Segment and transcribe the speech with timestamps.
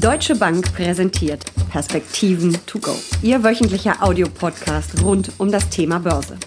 [0.00, 2.92] Deutsche Bank präsentiert Perspektiven to go.
[3.20, 6.38] Ihr wöchentlicher Audiopodcast rund um das Thema Börse.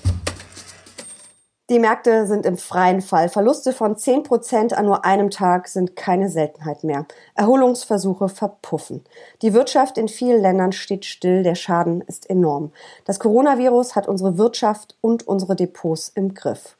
[1.70, 3.30] Die Märkte sind im freien Fall.
[3.30, 7.06] Verluste von 10 Prozent an nur einem Tag sind keine Seltenheit mehr.
[7.36, 9.04] Erholungsversuche verpuffen.
[9.44, 11.44] Die Wirtschaft in vielen Ländern steht still.
[11.44, 12.72] Der Schaden ist enorm.
[13.06, 16.76] Das Coronavirus hat unsere Wirtschaft und unsere Depots im Griff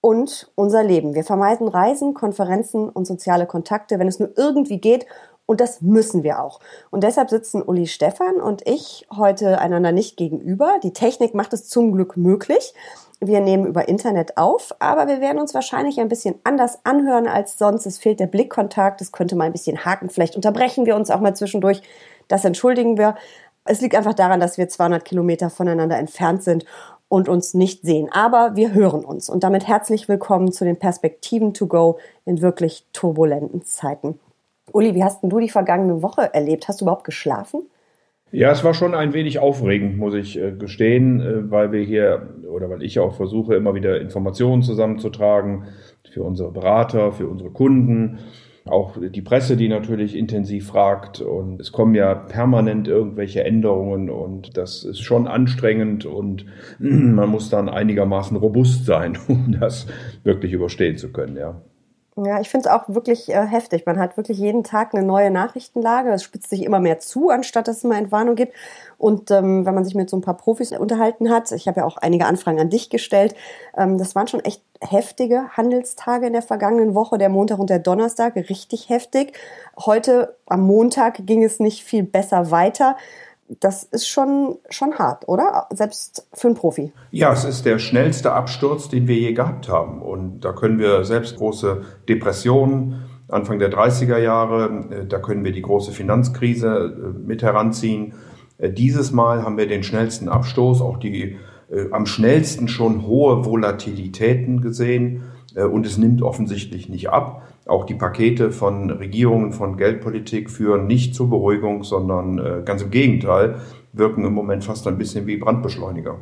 [0.00, 1.14] und unser Leben.
[1.14, 5.06] Wir vermeiden Reisen, Konferenzen und soziale Kontakte, wenn es nur irgendwie geht.
[5.50, 6.60] Und das müssen wir auch.
[6.90, 10.78] Und deshalb sitzen Uli Stefan und ich heute einander nicht gegenüber.
[10.80, 12.72] Die Technik macht es zum Glück möglich.
[13.18, 17.58] Wir nehmen über Internet auf, aber wir werden uns wahrscheinlich ein bisschen anders anhören als
[17.58, 17.84] sonst.
[17.84, 20.08] Es fehlt der Blickkontakt, es könnte mal ein bisschen haken.
[20.08, 21.82] Vielleicht unterbrechen wir uns auch mal zwischendurch.
[22.28, 23.16] Das entschuldigen wir.
[23.64, 26.64] Es liegt einfach daran, dass wir 200 Kilometer voneinander entfernt sind
[27.08, 28.08] und uns nicht sehen.
[28.12, 29.28] Aber wir hören uns.
[29.28, 34.20] Und damit herzlich willkommen zu den Perspektiven to go in wirklich turbulenten Zeiten.
[34.72, 36.68] Uli, wie hast denn du die vergangene Woche erlebt?
[36.68, 37.62] Hast du überhaupt geschlafen?
[38.32, 42.34] Ja, es war schon ein wenig aufregend, muss ich äh, gestehen, äh, weil wir hier
[42.48, 45.64] oder weil ich auch versuche, immer wieder Informationen zusammenzutragen
[46.12, 48.20] für unsere Berater, für unsere Kunden
[48.66, 51.20] auch die Presse, die natürlich intensiv fragt.
[51.20, 56.46] Und es kommen ja permanent irgendwelche Änderungen und das ist schon anstrengend und
[56.78, 59.86] man muss dann einigermaßen robust sein, um das
[60.24, 61.60] wirklich überstehen zu können, ja.
[62.22, 63.86] Ja, ich finde es auch wirklich äh, heftig.
[63.86, 66.10] Man hat wirklich jeden Tag eine neue Nachrichtenlage.
[66.10, 68.52] Es spitzt sich immer mehr zu, anstatt dass es mal Entwarnung gibt.
[68.98, 71.86] Und ähm, wenn man sich mit so ein paar Profis unterhalten hat, ich habe ja
[71.86, 73.34] auch einige Anfragen an dich gestellt,
[73.76, 77.78] ähm, das waren schon echt heftige Handelstage in der vergangenen Woche, der Montag und der
[77.78, 79.32] Donnerstag, richtig heftig.
[79.78, 82.96] Heute am Montag ging es nicht viel besser weiter
[83.58, 85.66] das ist schon, schon hart, oder?
[85.72, 86.92] Selbst für einen Profi.
[87.10, 90.00] Ja, es ist der schnellste Absturz, den wir je gehabt haben.
[90.02, 95.52] Und da können wir selbst große Depressionen, Anfang der 30er Jahre, äh, da können wir
[95.52, 98.14] die große Finanzkrise äh, mit heranziehen.
[98.58, 101.36] Äh, dieses Mal haben wir den schnellsten Abstoß, auch die
[101.92, 105.22] am schnellsten schon hohe Volatilitäten gesehen.
[105.56, 107.42] Und es nimmt offensichtlich nicht ab.
[107.66, 112.90] Auch die Pakete von Regierungen, von Geldpolitik führen nicht zur Beruhigung, sondern äh, ganz im
[112.90, 113.60] Gegenteil,
[113.92, 116.16] wirken im Moment fast ein bisschen wie Brandbeschleuniger.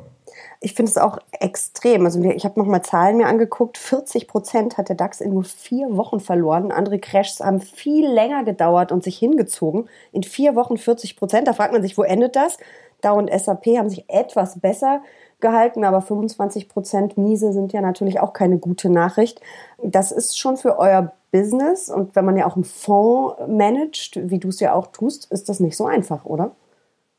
[0.61, 2.05] Ich finde es auch extrem.
[2.05, 3.79] Also ich habe nochmal Zahlen mir angeguckt.
[3.79, 6.73] 40 Prozent hat der DAX in nur vier Wochen verloren.
[6.73, 9.89] Andere Crashs haben viel länger gedauert und sich hingezogen.
[10.13, 11.47] In vier Wochen 40 Prozent.
[11.47, 12.59] Da fragt man sich, wo endet das?
[13.01, 15.01] Dow und SAP haben sich etwas besser
[15.41, 19.41] gehalten, aber 25 Prozent miese sind ja natürlich auch keine gute Nachricht.
[19.83, 24.39] Das ist schon für euer Business und wenn man ja auch einen Fonds managt, wie
[24.39, 26.53] du es ja auch tust, ist das nicht so einfach, oder?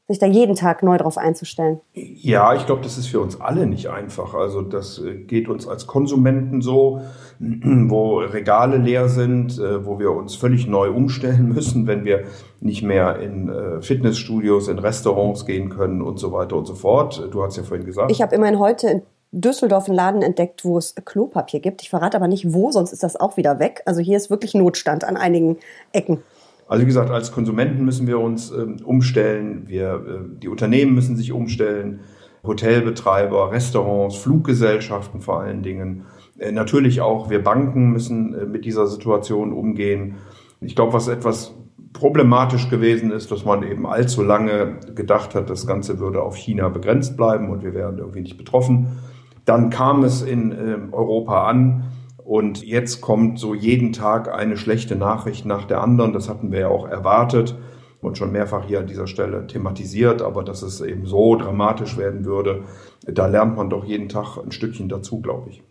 [0.09, 1.81] Sich da jeden Tag neu drauf einzustellen.
[1.93, 4.33] Ja, ich glaube, das ist für uns alle nicht einfach.
[4.33, 7.01] Also das äh, geht uns als Konsumenten so,
[7.39, 12.23] wo Regale leer sind, äh, wo wir uns völlig neu umstellen müssen, wenn wir
[12.59, 17.29] nicht mehr in äh, Fitnessstudios, in Restaurants gehen können und so weiter und so fort.
[17.31, 18.09] Du hast ja vorhin gesagt.
[18.09, 21.83] Ich habe immerhin heute Düsseldorf einen Laden entdeckt, wo es Klopapier gibt.
[21.83, 23.83] Ich verrate aber nicht wo, sonst ist das auch wieder weg.
[23.85, 25.57] Also hier ist wirklich Notstand an einigen
[25.93, 26.23] Ecken.
[26.69, 31.17] Also wie gesagt, als Konsumenten müssen wir uns ähm, umstellen, wir, äh, die Unternehmen müssen
[31.17, 32.01] sich umstellen,
[32.43, 36.05] Hotelbetreiber, Restaurants, Fluggesellschaften vor allen Dingen.
[36.37, 40.17] Äh, natürlich auch wir Banken müssen äh, mit dieser Situation umgehen.
[40.61, 41.55] Ich glaube, was etwas
[41.91, 46.69] problematisch gewesen ist, dass man eben allzu lange gedacht hat, das Ganze würde auf China
[46.69, 48.99] begrenzt bleiben und wir wären irgendwie nicht betroffen.
[49.43, 51.85] Dann kam es in äh, Europa an
[52.29, 56.13] und jetzt kommt so jeden Tag eine schlechte Nachricht nach der anderen.
[56.13, 57.57] Das hatten wir ja auch erwartet
[58.01, 62.25] und schon mehrfach hier an dieser Stelle thematisiert, aber dass es eben so dramatisch werden
[62.25, 62.65] würde,
[63.03, 65.63] da lernt man doch jeden Tag ein Stückchen dazu, glaube ich.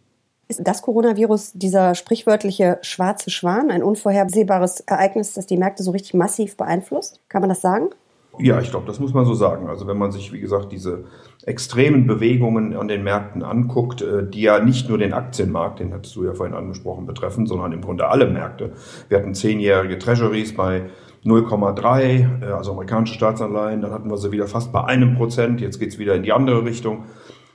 [0.48, 6.14] Ist das Coronavirus dieser sprichwörtliche schwarze Schwan, ein unvorhersehbares Ereignis, das die Märkte so richtig
[6.14, 7.20] massiv beeinflusst?
[7.28, 7.90] Kann man das sagen?
[8.40, 9.68] Ja, ich glaube, das muss man so sagen.
[9.68, 11.04] Also wenn man sich, wie gesagt, diese
[11.48, 16.14] extremen Bewegungen an den Märkten anguckt, äh, die ja nicht nur den Aktienmarkt, den hattest
[16.14, 18.72] du ja vorhin angesprochen, betreffen, sondern im Grunde alle Märkte.
[19.08, 20.82] Wir hatten zehnjährige Treasuries bei
[21.24, 25.80] 0,3, äh, also amerikanische Staatsanleihen, dann hatten wir sie wieder fast bei einem Prozent, jetzt
[25.80, 27.04] geht's wieder in die andere Richtung.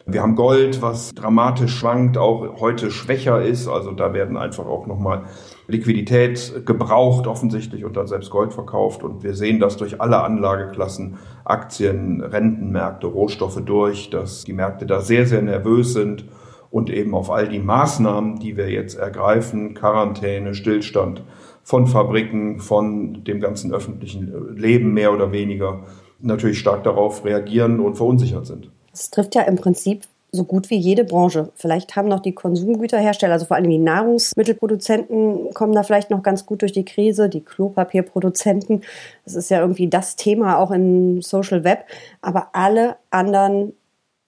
[0.05, 3.69] Wir haben Gold, was dramatisch schwankt, auch heute schwächer ist.
[3.69, 5.23] Also da werden einfach auch nochmal
[5.67, 9.03] Liquidität gebraucht offensichtlich und dann selbst Gold verkauft.
[9.03, 14.99] Und wir sehen das durch alle Anlageklassen, Aktien, Rentenmärkte, Rohstoffe durch, dass die Märkte da
[14.99, 16.25] sehr, sehr nervös sind
[16.69, 21.23] und eben auf all die Maßnahmen, die wir jetzt ergreifen, Quarantäne, Stillstand
[21.63, 25.83] von Fabriken, von dem ganzen öffentlichen Leben mehr oder weniger,
[26.19, 28.69] natürlich stark darauf reagieren und verunsichert sind.
[28.93, 31.51] Es trifft ja im Prinzip so gut wie jede Branche.
[31.55, 36.45] Vielleicht haben noch die Konsumgüterhersteller, also vor allem die Nahrungsmittelproduzenten, kommen da vielleicht noch ganz
[36.45, 38.81] gut durch die Krise, die Klopapierproduzenten.
[39.25, 41.85] Das ist ja irgendwie das Thema auch in Social Web.
[42.21, 43.73] Aber alle anderen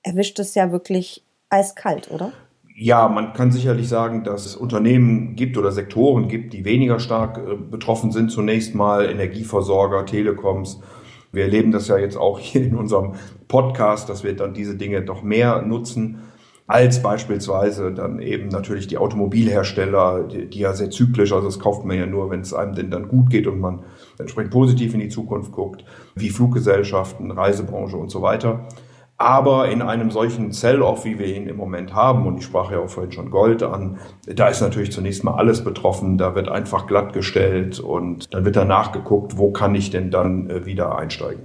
[0.04, 2.32] erwischt es ja wirklich eiskalt, oder?
[2.78, 7.38] Ja, man kann sicherlich sagen, dass es Unternehmen gibt oder Sektoren gibt, die weniger stark
[7.38, 8.30] äh, betroffen sind.
[8.30, 10.82] Zunächst mal Energieversorger, Telekoms,
[11.36, 13.14] wir erleben das ja jetzt auch hier in unserem
[13.48, 16.20] Podcast, dass wir dann diese Dinge doch mehr nutzen
[16.68, 21.86] als beispielsweise dann eben natürlich die Automobilhersteller, die, die ja sehr zyklisch, also das kauft
[21.86, 23.84] man ja nur, wenn es einem denn dann gut geht und man
[24.18, 25.86] entsprechend positiv in die Zukunft guckt,
[26.16, 28.68] wie Fluggesellschaften, Reisebranche und so weiter.
[29.18, 32.80] Aber in einem solchen Sell-off, wie wir ihn im Moment haben, und ich sprach ja
[32.80, 33.98] auch vorhin schon Gold an,
[34.28, 36.18] da ist natürlich zunächst mal alles betroffen.
[36.18, 40.66] Da wird einfach glattgestellt und dann wird danach geguckt, wo kann ich denn dann äh,
[40.66, 41.44] wieder einsteigen.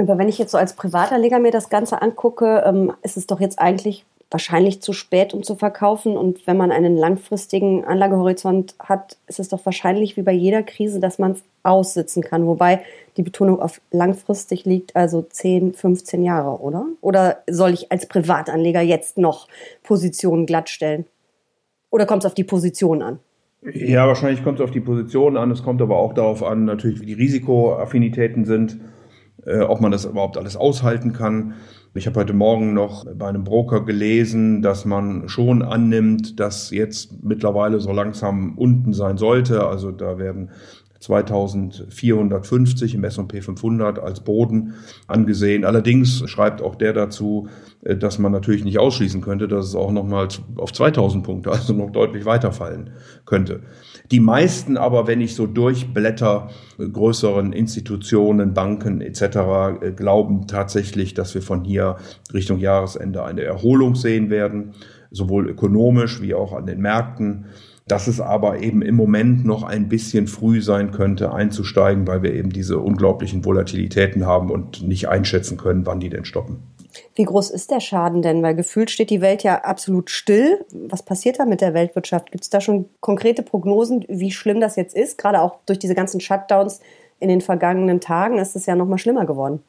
[0.00, 3.38] Aber wenn ich jetzt so als Privatanleger mir das Ganze angucke, ähm, ist es doch
[3.38, 6.16] jetzt eigentlich wahrscheinlich zu spät, um zu verkaufen.
[6.16, 10.98] Und wenn man einen langfristigen Anlagehorizont hat, ist es doch wahrscheinlich wie bei jeder Krise,
[10.98, 12.44] dass man es aussitzen kann.
[12.46, 12.82] Wobei
[13.16, 16.86] die Betonung auf langfristig liegt, also 10, 15 Jahre, oder?
[17.00, 19.48] Oder soll ich als Privatanleger jetzt noch
[19.82, 21.06] Positionen glattstellen?
[21.90, 23.20] Oder kommt es auf die Position an?
[23.72, 25.50] Ja, wahrscheinlich kommt es auf die Position an.
[25.50, 28.78] Es kommt aber auch darauf an, natürlich, wie die Risikoaffinitäten sind,
[29.46, 31.54] äh, ob man das überhaupt alles aushalten kann.
[31.94, 37.22] Ich habe heute Morgen noch bei einem Broker gelesen, dass man schon annimmt, dass jetzt
[37.22, 39.64] mittlerweile so langsam unten sein sollte.
[39.64, 40.50] Also da werden
[41.04, 44.74] 2450 im S&P 500 als Boden
[45.06, 45.64] angesehen.
[45.64, 47.48] Allerdings schreibt auch der dazu,
[47.82, 51.50] äh, dass man natürlich nicht ausschließen könnte, dass es auch noch mal auf 2000 Punkte,
[51.52, 52.90] also noch deutlich weiterfallen
[53.26, 53.60] könnte.
[54.10, 56.48] Die meisten aber, wenn ich so durchblätter,
[56.78, 59.22] äh, größeren Institutionen, Banken etc.,
[59.82, 61.96] äh, glauben tatsächlich, dass wir von hier
[62.32, 64.72] Richtung Jahresende eine Erholung sehen werden,
[65.10, 67.46] sowohl ökonomisch wie auch an den Märkten
[67.86, 72.32] dass es aber eben im Moment noch ein bisschen früh sein könnte, einzusteigen, weil wir
[72.32, 76.62] eben diese unglaublichen Volatilitäten haben und nicht einschätzen können, wann die denn stoppen.
[77.14, 78.42] Wie groß ist der Schaden denn?
[78.42, 80.64] Weil gefühlt steht die Welt ja absolut still.
[80.88, 82.30] Was passiert da mit der Weltwirtschaft?
[82.30, 85.18] Gibt es da schon konkrete Prognosen, wie schlimm das jetzt ist?
[85.18, 86.80] Gerade auch durch diese ganzen Shutdowns
[87.20, 89.60] in den vergangenen Tagen ist es ja noch mal schlimmer geworden.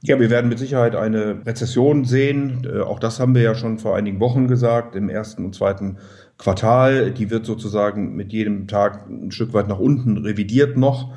[0.00, 2.66] Ja, wir werden mit Sicherheit eine Rezession sehen.
[2.72, 5.98] Äh, auch das haben wir ja schon vor einigen Wochen gesagt, im ersten und zweiten
[6.38, 7.10] Quartal.
[7.10, 11.12] Die wird sozusagen mit jedem Tag ein Stück weit nach unten revidiert noch.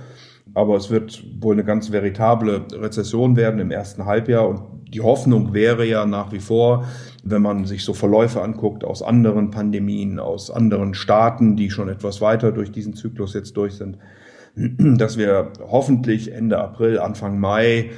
[0.54, 4.50] Aber es wird wohl eine ganz veritable Rezession werden im ersten Halbjahr.
[4.50, 6.86] Und die Hoffnung wäre ja nach wie vor,
[7.24, 12.20] wenn man sich so Verläufe anguckt aus anderen Pandemien, aus anderen Staaten, die schon etwas
[12.20, 13.98] weiter durch diesen Zyklus jetzt durch sind,
[14.56, 17.92] dass wir hoffentlich Ende April, Anfang Mai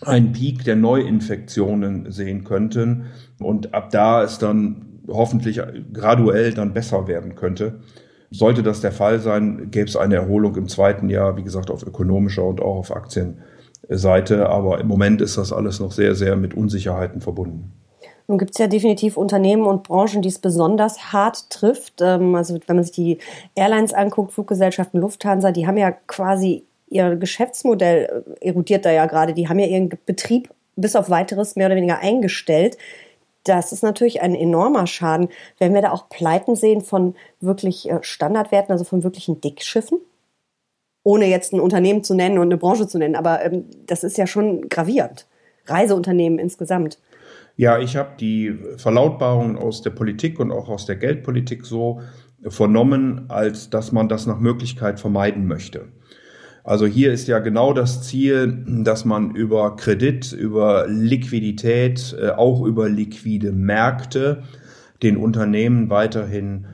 [0.00, 3.06] einen Peak der Neuinfektionen sehen könnten.
[3.40, 5.60] Und ab da ist dann hoffentlich
[5.92, 7.80] graduell dann besser werden könnte.
[8.30, 11.82] Sollte das der Fall sein, gäbe es eine Erholung im zweiten Jahr, wie gesagt, auf
[11.82, 14.48] ökonomischer und auch auf Aktienseite.
[14.48, 17.72] Aber im Moment ist das alles noch sehr, sehr mit Unsicherheiten verbunden.
[18.26, 22.02] Nun gibt es ja definitiv Unternehmen und Branchen, die es besonders hart trifft.
[22.02, 23.18] Ähm, also wenn man sich die
[23.54, 29.32] Airlines anguckt, Fluggesellschaften, Lufthansa, die haben ja quasi ihr Geschäftsmodell äh, erodiert da ja gerade.
[29.32, 32.76] Die haben ja ihren Betrieb bis auf weiteres mehr oder weniger eingestellt
[33.44, 35.28] das ist natürlich ein enormer Schaden.
[35.58, 39.98] Werden wir da auch Pleiten sehen von wirklich äh, Standardwerten, also von wirklichen Dickschiffen?
[41.02, 44.18] Ohne jetzt ein Unternehmen zu nennen und eine Branche zu nennen, aber ähm, das ist
[44.18, 45.26] ja schon gravierend.
[45.66, 46.98] Reiseunternehmen insgesamt.
[47.56, 52.00] Ja, ich habe die Verlautbarungen aus der Politik und auch aus der Geldpolitik so
[52.46, 55.88] vernommen, als dass man das nach Möglichkeit vermeiden möchte.
[56.68, 62.62] Also hier ist ja genau das Ziel, dass man über Kredit, über Liquidität, äh, auch
[62.62, 64.42] über liquide Märkte
[65.02, 66.66] den Unternehmen weiterhin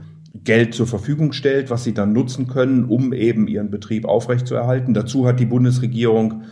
[0.42, 4.94] Geld zur Verfügung stellt, was sie dann nutzen können, um eben ihren Betrieb aufrechtzuerhalten.
[4.94, 6.42] Dazu hat die Bundesregierung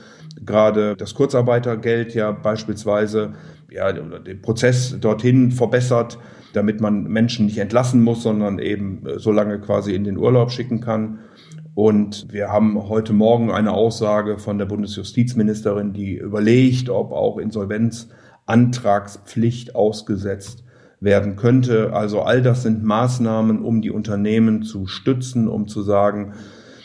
[0.46, 3.32] gerade das Kurzarbeitergeld ja beispielsweise
[3.68, 6.16] ja, den Prozess dorthin verbessert,
[6.52, 10.80] damit man Menschen nicht entlassen muss, sondern eben so lange quasi in den Urlaub schicken
[10.80, 11.18] kann.
[11.74, 19.74] Und wir haben heute Morgen eine Aussage von der Bundesjustizministerin, die überlegt, ob auch Insolvenzantragspflicht
[19.74, 20.64] ausgesetzt
[21.00, 21.94] werden könnte.
[21.94, 26.34] Also all das sind Maßnahmen, um die Unternehmen zu stützen, um zu sagen,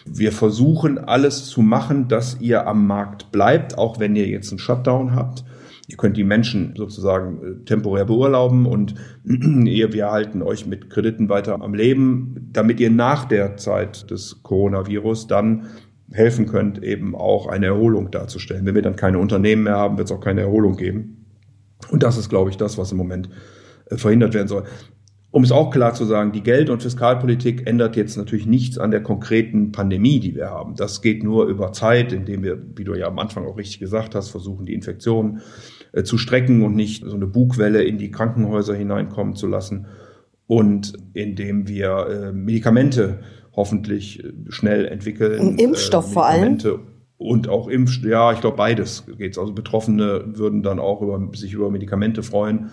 [0.06, 4.60] wir versuchen alles zu machen, dass ihr am Markt bleibt, auch wenn ihr jetzt einen
[4.60, 5.44] Shutdown habt.
[5.90, 11.62] Ihr könnt die Menschen sozusagen äh, temporär beurlauben und wir halten euch mit Krediten weiter
[11.62, 15.68] am Leben, damit ihr nach der Zeit des Coronavirus dann
[16.12, 18.66] helfen könnt, eben auch eine Erholung darzustellen.
[18.66, 21.26] Wenn wir dann keine Unternehmen mehr haben, wird es auch keine Erholung geben.
[21.90, 23.30] Und das ist, glaube ich, das, was im Moment
[23.90, 24.64] äh, verhindert werden soll.
[25.30, 28.92] Um es auch klar zu sagen, die Geld- und Fiskalpolitik ändert jetzt natürlich nichts an
[28.92, 30.76] der konkreten Pandemie, die wir haben.
[30.76, 34.16] Das geht nur über Zeit, indem wir, wie du ja am Anfang auch richtig gesagt
[34.16, 35.42] hast, versuchen, die Infektionen
[36.04, 39.88] zu strecken und nicht so eine Bugwelle in die Krankenhäuser hineinkommen zu lassen.
[40.48, 43.20] Und indem wir äh, Medikamente
[43.54, 45.40] hoffentlich äh, schnell entwickeln.
[45.40, 46.58] Ein Impfstoff vor allem.
[47.18, 49.40] Und auch Impf, ja, ich glaube beides geht's.
[49.40, 52.70] Also Betroffene würden dann auch über, sich über Medikamente freuen.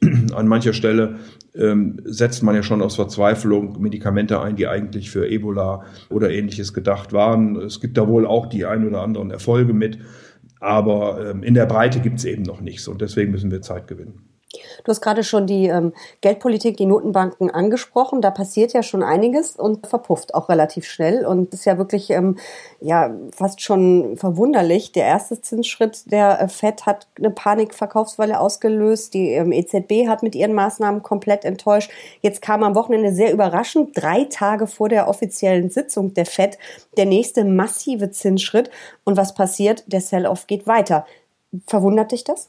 [0.34, 1.16] An mancher Stelle
[1.56, 6.72] ähm, setzt man ja schon aus Verzweiflung Medikamente ein, die eigentlich für Ebola oder ähnliches
[6.72, 7.56] gedacht waren.
[7.56, 9.98] Es gibt da wohl auch die ein oder anderen Erfolge mit,
[10.60, 14.27] aber ähm, in der Breite gibt's eben noch nichts und deswegen müssen wir Zeit gewinnen.
[14.84, 18.20] Du hast gerade schon die ähm, Geldpolitik, die Notenbanken angesprochen.
[18.20, 21.26] Da passiert ja schon einiges und verpufft auch relativ schnell.
[21.26, 22.36] Und ist ja wirklich ähm,
[22.80, 24.92] ja fast schon verwunderlich.
[24.92, 29.14] Der erste Zinsschritt der äh, Fed hat eine Panikverkaufswelle ausgelöst.
[29.14, 31.90] Die ähm, EZB hat mit ihren Maßnahmen komplett enttäuscht.
[32.20, 36.58] Jetzt kam am Wochenende sehr überraschend, drei Tage vor der offiziellen Sitzung der Fed,
[36.96, 38.70] der nächste massive Zinsschritt.
[39.04, 39.84] Und was passiert?
[39.86, 41.06] Der Sell-off geht weiter.
[41.66, 42.48] Verwundert dich das?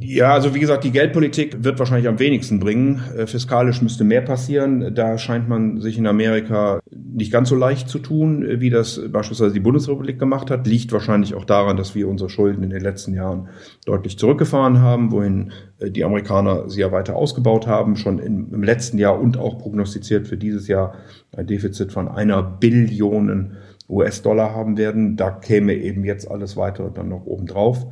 [0.00, 3.00] Ja, also wie gesagt, die Geldpolitik wird wahrscheinlich am wenigsten bringen.
[3.16, 4.94] Äh, fiskalisch müsste mehr passieren.
[4.94, 9.00] Da scheint man sich in Amerika nicht ganz so leicht zu tun, äh, wie das
[9.10, 10.66] beispielsweise die Bundesrepublik gemacht hat.
[10.66, 13.48] Liegt wahrscheinlich auch daran, dass wir unsere Schulden in den letzten Jahren
[13.86, 18.98] deutlich zurückgefahren haben, wohin äh, die Amerikaner sie ja weiter ausgebaut haben, schon im letzten
[18.98, 20.94] Jahr und auch prognostiziert für dieses Jahr
[21.36, 23.52] ein Defizit von einer Billion
[23.88, 25.16] US-Dollar haben werden.
[25.16, 27.86] Da käme eben jetzt alles weitere dann noch oben drauf.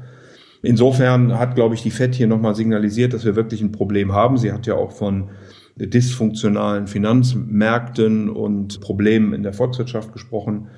[0.62, 4.36] Insofern hat, glaube ich, die FED hier nochmal signalisiert, dass wir wirklich ein Problem haben.
[4.36, 5.30] Sie hat ja auch von
[5.76, 10.68] dysfunktionalen Finanzmärkten und Problemen in der Volkswirtschaft gesprochen.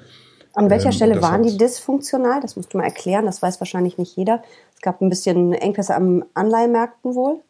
[0.55, 2.41] An welcher ähm, Stelle waren die dysfunktional?
[2.41, 4.43] Das musst du mal erklären, das weiß wahrscheinlich nicht jeder.
[4.75, 7.41] Es gab ein bisschen Engpässe am Anleihmärkten wohl.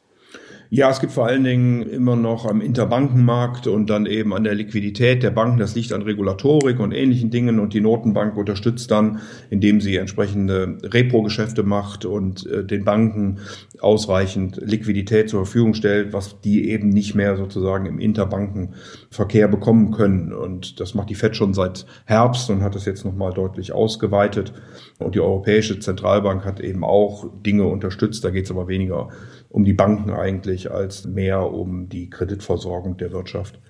[0.74, 4.54] Ja, es gibt vor allen Dingen immer noch am Interbankenmarkt und dann eben an der
[4.54, 5.58] Liquidität der Banken.
[5.58, 7.60] Das liegt an Regulatorik und ähnlichen Dingen.
[7.60, 13.40] Und die Notenbank unterstützt dann, indem sie entsprechende Repo-Geschäfte macht und äh, den Banken
[13.80, 20.32] ausreichend Liquidität zur Verfügung stellt, was die eben nicht mehr sozusagen im Interbankenverkehr bekommen können.
[20.32, 24.54] Und das macht die FED schon seit Herbst und hat das jetzt nochmal deutlich ausgeweitet.
[24.98, 28.24] Und die Europäische Zentralbank hat eben auch Dinge unterstützt.
[28.24, 29.10] Da geht es aber weniger
[29.52, 33.60] um die Banken eigentlich als mehr um die Kreditversorgung der Wirtschaft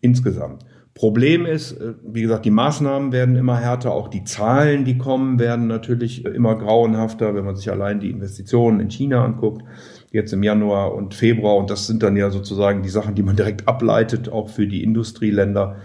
[0.00, 0.64] insgesamt.
[0.94, 5.38] Problem ist, äh, wie gesagt, die Maßnahmen werden immer härter, auch die Zahlen, die kommen,
[5.38, 9.62] werden natürlich immer grauenhafter, wenn man sich allein die Investitionen in China anguckt,
[10.10, 11.56] jetzt im Januar und Februar.
[11.56, 14.82] Und das sind dann ja sozusagen die Sachen, die man direkt ableitet, auch für die
[14.82, 15.76] Industrieländer.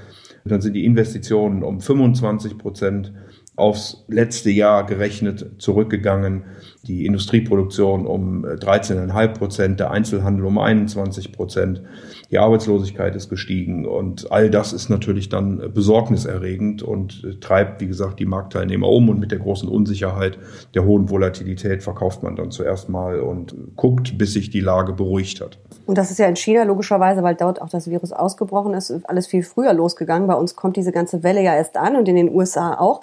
[0.45, 3.13] Dann sind die Investitionen um 25 Prozent
[3.57, 6.45] aufs letzte Jahr gerechnet zurückgegangen.
[6.87, 11.83] Die Industrieproduktion um 13,5 Prozent, der Einzelhandel um 21 Prozent.
[12.31, 18.19] Die Arbeitslosigkeit ist gestiegen und all das ist natürlich dann besorgniserregend und treibt, wie gesagt,
[18.19, 20.39] die Marktteilnehmer um und mit der großen Unsicherheit,
[20.73, 25.41] der hohen Volatilität verkauft man dann zuerst mal und guckt, bis sich die Lage beruhigt
[25.41, 25.59] hat.
[25.85, 29.27] Und das ist ja in China logischerweise, weil dort auch das Virus ausgebrochen ist, alles
[29.27, 30.29] viel früher losgegangen.
[30.31, 33.01] Bei uns kommt diese ganze Welle ja erst an und in den USA auch.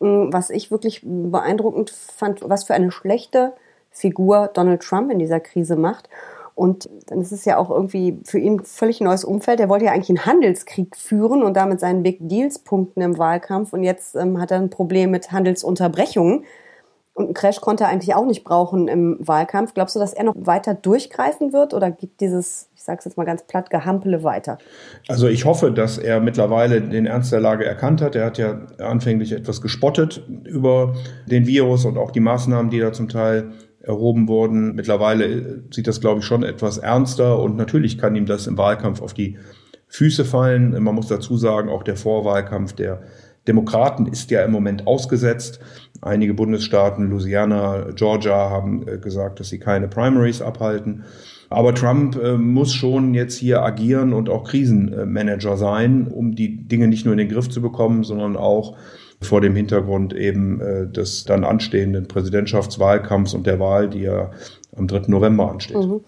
[0.00, 3.52] Hm, was ich wirklich beeindruckend fand, was für eine schlechte
[3.90, 6.08] Figur Donald Trump in dieser Krise macht.
[6.54, 9.58] Und dann ist es ja auch irgendwie für ihn völlig neues Umfeld.
[9.58, 13.72] Er wollte ja eigentlich einen Handelskrieg führen und damit seinen Big Deals punkten im Wahlkampf.
[13.72, 16.44] Und jetzt ähm, hat er ein Problem mit Handelsunterbrechungen.
[17.18, 19.74] Und einen Crash konnte er eigentlich auch nicht brauchen im Wahlkampf.
[19.74, 23.16] Glaubst du, dass er noch weiter durchgreifen wird oder gibt dieses, ich sage es jetzt
[23.16, 24.58] mal ganz platt, Gehampele weiter?
[25.08, 28.14] Also ich hoffe, dass er mittlerweile den Ernst der Lage erkannt hat.
[28.14, 30.94] Er hat ja anfänglich etwas gespottet über
[31.26, 34.74] den Virus und auch die Maßnahmen, die da zum Teil erhoben wurden.
[34.76, 39.02] Mittlerweile sieht das, glaube ich, schon etwas ernster und natürlich kann ihm das im Wahlkampf
[39.02, 39.38] auf die
[39.88, 40.80] Füße fallen.
[40.82, 43.02] Man muss dazu sagen, auch der Vorwahlkampf der
[43.48, 45.58] Demokraten ist ja im Moment ausgesetzt.
[46.00, 51.04] Einige Bundesstaaten, Louisiana, Georgia, haben äh, gesagt, dass sie keine Primaries abhalten.
[51.50, 56.88] Aber Trump äh, muss schon jetzt hier agieren und auch Krisenmanager sein, um die Dinge
[56.88, 58.76] nicht nur in den Griff zu bekommen, sondern auch
[59.20, 64.30] vor dem Hintergrund eben äh, des dann anstehenden Präsidentschaftswahlkampfs und der Wahl, die ja
[64.76, 65.04] am 3.
[65.08, 65.76] November ansteht.
[65.76, 66.02] Mhm.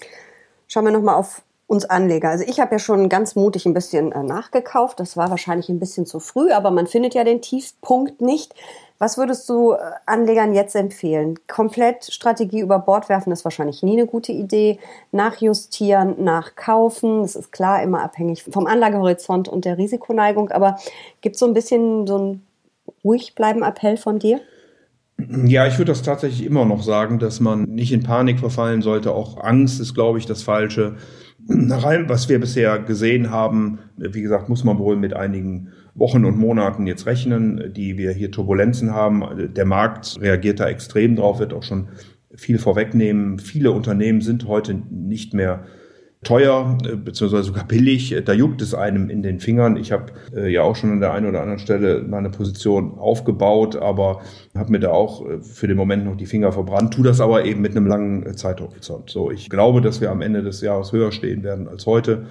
[0.68, 2.30] Schauen wir nochmal auf uns Anleger.
[2.30, 5.00] Also ich habe ja schon ganz mutig ein bisschen nachgekauft.
[5.00, 8.54] Das war wahrscheinlich ein bisschen zu früh, aber man findet ja den Tiefpunkt nicht.
[9.00, 11.36] Was würdest du äh, Anlegern jetzt empfehlen?
[11.48, 14.78] Komplett Strategie über Bord werfen ist wahrscheinlich nie eine gute Idee.
[15.10, 20.50] Nachjustieren, nachkaufen, das ist klar immer abhängig vom Anlagehorizont und der Risikoneigung.
[20.50, 20.76] Aber
[21.22, 22.42] gibt es so ein bisschen so ein
[23.02, 24.42] ruhig bleiben Appell von dir?
[25.46, 29.14] Ja, ich würde das tatsächlich immer noch sagen, dass man nicht in Panik verfallen sollte.
[29.14, 30.96] Auch Angst ist, glaube ich, das Falsche
[31.84, 36.38] allem, was wir bisher gesehen haben, wie gesagt, muss man wohl mit einigen Wochen und
[36.38, 39.52] Monaten jetzt rechnen, die wir hier Turbulenzen haben.
[39.54, 41.88] Der Markt reagiert da extrem drauf, wird auch schon
[42.34, 43.38] viel vorwegnehmen.
[43.38, 45.64] Viele Unternehmen sind heute nicht mehr
[46.22, 48.14] teuer, äh, beziehungsweise sogar billig.
[48.24, 49.76] Da juckt es einem in den Fingern.
[49.76, 53.76] Ich habe äh, ja auch schon an der einen oder anderen Stelle meine Position aufgebaut,
[53.76, 54.20] aber
[54.54, 56.94] habe mir da auch äh, für den Moment noch die Finger verbrannt.
[56.94, 59.10] Tu das aber eben mit einem langen äh, Zeithorizont.
[59.10, 62.26] So, ich glaube, dass wir am Ende des Jahres höher stehen werden als heute.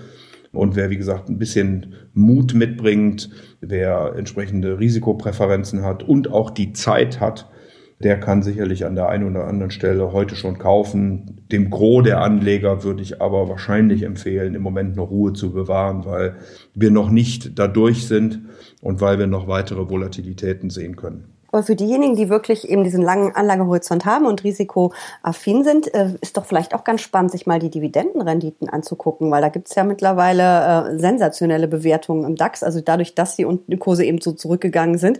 [0.51, 3.29] Und wer, wie gesagt, ein bisschen Mut mitbringt,
[3.62, 7.50] wer entsprechende Risikopräferenzen hat und auch die Zeit hat,
[7.99, 11.41] der kann sicherlich an der einen oder anderen Stelle heute schon kaufen.
[11.51, 16.05] Dem Gros der Anleger würde ich aber wahrscheinlich empfehlen, im Moment noch Ruhe zu bewahren,
[16.05, 16.37] weil
[16.73, 18.41] wir noch nicht dadurch sind
[18.81, 21.25] und weil wir noch weitere Volatilitäten sehen können.
[21.51, 26.37] Aber für diejenigen, die wirklich eben diesen langen Anlagehorizont haben und risikoaffin sind, äh, ist
[26.37, 29.83] doch vielleicht auch ganz spannend, sich mal die Dividendenrenditen anzugucken, weil da gibt es ja
[29.83, 32.61] mittlerweile äh, sensationelle Bewertungen im DAX.
[32.61, 33.47] Also dadurch, dass die
[33.79, 35.19] Kurse eben so zurückgegangen sind,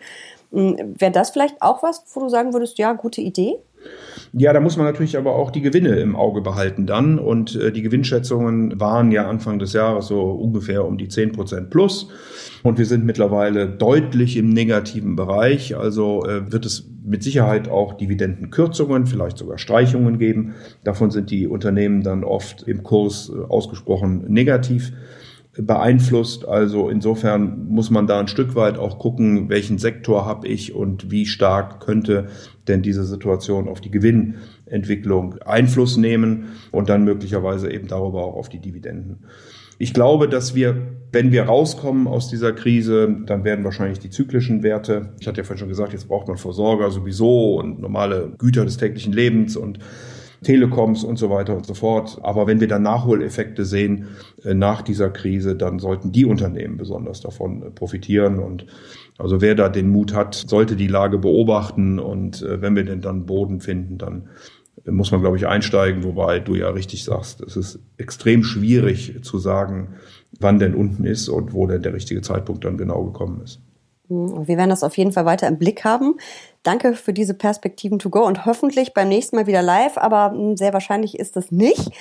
[0.52, 3.58] Wäre das vielleicht auch was, wo du sagen würdest, ja, gute Idee?
[4.34, 7.18] Ja, da muss man natürlich aber auch die Gewinne im Auge behalten dann.
[7.18, 11.70] Und äh, die Gewinnschätzungen waren ja Anfang des Jahres so ungefähr um die 10 Prozent
[11.70, 12.10] plus.
[12.62, 15.76] Und wir sind mittlerweile deutlich im negativen Bereich.
[15.76, 20.54] Also äh, wird es mit Sicherheit auch Dividendenkürzungen, vielleicht sogar Streichungen geben.
[20.84, 24.92] Davon sind die Unternehmen dann oft im Kurs äh, ausgesprochen negativ
[25.62, 26.48] beeinflusst.
[26.48, 31.12] Also insofern muss man da ein Stück weit auch gucken, welchen Sektor habe ich und
[31.12, 32.28] wie stark könnte
[32.68, 38.50] denn diese Situation auf die Gewinnentwicklung Einfluss nehmen und dann möglicherweise eben darüber auch auf
[38.50, 39.26] die Dividenden.
[39.82, 40.76] Ich glaube, dass wir,
[41.14, 45.44] wenn wir rauskommen aus dieser Krise, dann werden wahrscheinlich die zyklischen Werte, ich hatte ja
[45.46, 49.80] vorhin schon gesagt, jetzt braucht man Versorger sowieso und normale Güter des täglichen Lebens und
[50.44, 52.20] Telekoms und so weiter und so fort.
[52.22, 54.08] Aber wenn wir dann Nachholeffekte sehen
[54.44, 58.40] äh, nach dieser Krise, dann sollten die Unternehmen besonders davon äh, profitieren.
[58.40, 58.66] Und
[59.18, 62.00] also wer da den Mut hat, sollte die Lage beobachten.
[62.00, 64.30] Und äh, wenn wir denn dann Boden finden, dann
[64.86, 69.38] muss man, glaube ich, einsteigen, wobei du ja richtig sagst, es ist extrem schwierig zu
[69.38, 69.96] sagen,
[70.40, 73.62] wann denn unten ist und wo denn der richtige Zeitpunkt dann genau gekommen ist.
[74.10, 76.16] Wir werden das auf jeden Fall weiter im Blick haben.
[76.64, 80.58] Danke für diese Perspektiven to go und hoffentlich beim nächsten Mal wieder live, aber hm,
[80.58, 81.92] sehr wahrscheinlich ist es nicht.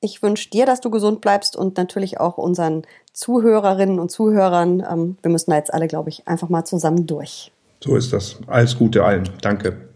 [0.00, 4.84] Ich wünsche dir, dass du gesund bleibst und natürlich auch unseren Zuhörerinnen und Zuhörern.
[4.88, 7.50] Ähm, wir müssen da jetzt alle, glaube ich, einfach mal zusammen durch.
[7.82, 8.38] So ist das.
[8.46, 9.28] Alles Gute allen.
[9.40, 9.93] Danke.